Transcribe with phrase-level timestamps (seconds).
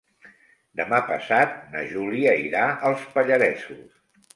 [0.79, 4.07] Demà passat na Júlia irà als Pallaresos.